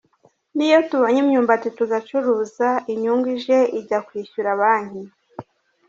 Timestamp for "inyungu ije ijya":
2.93-3.99